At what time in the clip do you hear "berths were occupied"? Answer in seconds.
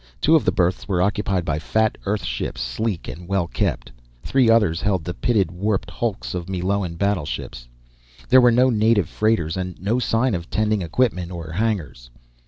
0.51-1.45